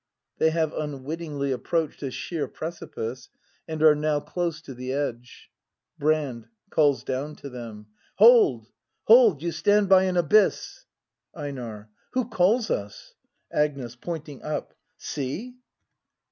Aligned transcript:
[They 0.39 0.49
have 0.49 0.73
unwittingly 0.73 1.51
approached 1.51 2.01
a 2.01 2.09
sheer 2.09 2.47
prec 2.47 2.79
ipice, 2.89 3.27
and 3.67 3.83
are 3.83 3.93
now 3.93 4.19
close 4.19 4.59
to 4.63 4.73
the 4.73 4.91
edge. 4.91 5.51
Brand. 5.99 6.47
[Calls 6.71 7.03
down 7.03 7.35
to 7.35 7.49
them.] 7.49 7.85
Hold! 8.15 8.71
hold! 9.03 9.43
You 9.43 9.51
stand 9.51 9.89
by 9.89 10.05
an 10.05 10.17
abyss! 10.17 10.85
EiNAE. 11.35 11.85
Who 12.13 12.27
calls 12.27 12.71
us? 12.71 13.13
Agnes. 13.53 13.95
[Pointing 13.95 14.41
up.] 14.41 14.73
See! 14.97 15.57